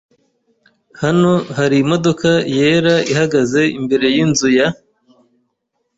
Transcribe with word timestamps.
Hano 1.01 1.31
hari 1.57 1.75
imodoka 1.83 2.29
yera 2.57 2.95
ihagaze 3.11 3.61
imbere 3.77 4.05
yinzu 4.15 4.47
ya. 4.57 4.67